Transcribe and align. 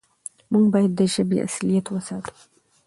موږ 0.51 0.65
بايد 0.73 0.91
د 0.95 1.01
ژبې 1.13 1.37
اصالت 1.47 1.85
وساتو. 1.89 2.33